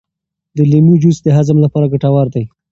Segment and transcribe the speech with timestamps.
[0.55, 2.43] د لیمو جوس د هضم لپاره ګټور دی.